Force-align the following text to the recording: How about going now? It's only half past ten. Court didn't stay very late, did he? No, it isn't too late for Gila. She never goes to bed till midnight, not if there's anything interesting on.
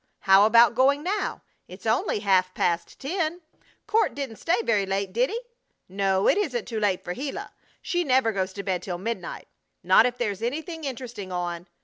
How 0.21 0.47
about 0.47 0.73
going 0.73 1.03
now? 1.03 1.43
It's 1.67 1.85
only 1.85 2.21
half 2.21 2.55
past 2.55 2.99
ten. 2.99 3.41
Court 3.85 4.15
didn't 4.15 4.37
stay 4.37 4.59
very 4.63 4.83
late, 4.87 5.13
did 5.13 5.29
he? 5.29 5.39
No, 5.87 6.27
it 6.27 6.39
isn't 6.39 6.65
too 6.67 6.79
late 6.79 7.03
for 7.03 7.13
Gila. 7.13 7.51
She 7.83 8.03
never 8.03 8.31
goes 8.31 8.51
to 8.53 8.63
bed 8.63 8.81
till 8.81 8.97
midnight, 8.97 9.47
not 9.83 10.07
if 10.07 10.17
there's 10.17 10.41
anything 10.41 10.85
interesting 10.85 11.31
on. 11.31 11.67